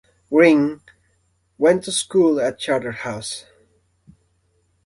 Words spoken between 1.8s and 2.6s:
to school at